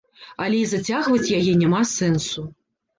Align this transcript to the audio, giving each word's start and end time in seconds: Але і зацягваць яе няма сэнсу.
Але 0.45 0.61
і 0.61 0.69
зацягваць 0.71 1.33
яе 1.39 1.53
няма 1.63 1.85
сэнсу. 1.95 2.51